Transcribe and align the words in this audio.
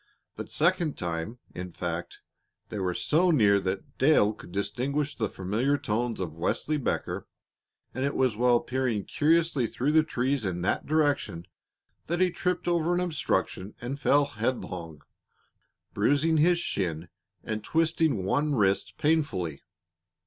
The 0.35 0.47
second 0.47 0.97
time, 0.97 1.37
in 1.53 1.73
fact, 1.73 2.21
these 2.69 2.79
were 2.79 2.95
so 2.95 3.29
near 3.29 3.59
that 3.59 3.99
Dale 3.99 4.33
could 4.33 4.51
distinguish 4.51 5.15
the 5.15 5.29
familiar 5.29 5.77
tones 5.77 6.19
of 6.19 6.33
Wesley 6.33 6.77
Becker, 6.77 7.27
and 7.93 8.03
it 8.03 8.15
was 8.15 8.35
while 8.35 8.61
peering 8.61 9.05
curiously 9.05 9.67
through 9.67 9.91
the 9.91 10.01
trees 10.01 10.43
in 10.43 10.61
that 10.63 10.87
direction 10.87 11.45
that 12.07 12.19
he 12.19 12.31
tripped 12.31 12.67
over 12.67 12.95
an 12.95 12.99
obstruction 12.99 13.75
and 13.79 13.99
fell 14.01 14.25
headlong, 14.25 15.03
bruising 15.93 16.37
his 16.37 16.57
shin 16.57 17.07
and 17.43 17.63
twisting 17.63 18.23
one 18.25 18.55
wrist 18.55 18.95
painfully. 18.97 19.61